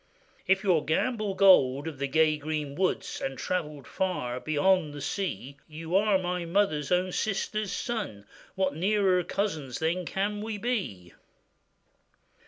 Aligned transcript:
'If 0.47 0.63
you 0.63 0.75
are 0.75 0.81
Gamble 0.81 1.35
Gold 1.35 1.87
of 1.87 1.99
the 1.99 2.07
gay 2.07 2.35
green 2.35 2.73
woods, 2.73 3.21
And 3.23 3.37
travellèd 3.37 3.85
far 3.85 4.39
beyond 4.39 4.95
the 4.95 4.99
sea, 4.99 5.57
You 5.67 5.95
are 5.95 6.17
my 6.17 6.43
mother's 6.43 6.91
own 6.91 7.11
sister's 7.11 7.71
son; 7.71 8.25
What 8.55 8.73
nearer 8.73 9.23
cousins 9.23 9.77
then 9.77 10.07
can 10.07 10.41
we 10.41 10.57
be? 10.57 11.13